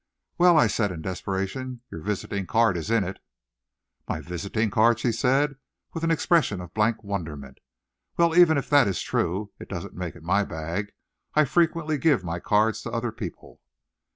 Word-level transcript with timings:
"Well," 0.39 0.57
I 0.57 0.65
said, 0.65 0.91
in 0.91 1.03
desperation, 1.03 1.81
"your 1.91 2.01
visiting 2.01 2.47
card 2.47 2.75
is 2.75 2.89
in 2.89 3.03
it." 3.03 3.19
"My 4.09 4.19
visiting 4.19 4.71
card!" 4.71 4.97
she 4.97 5.11
said, 5.11 5.57
with 5.93 6.03
an 6.03 6.09
expression 6.09 6.59
of 6.59 6.73
blank 6.73 7.03
wonderment. 7.03 7.59
"Well, 8.17 8.35
even 8.35 8.57
if 8.57 8.67
that 8.71 8.87
is 8.87 9.03
true, 9.03 9.51
it 9.59 9.69
doesn't 9.69 9.93
make 9.93 10.15
it 10.15 10.23
my 10.23 10.43
bag. 10.43 10.93
I 11.35 11.45
frequently 11.45 11.99
give 11.99 12.23
my 12.23 12.39
cards 12.39 12.81
to 12.81 12.89
other 12.91 13.11
people." 13.11 13.61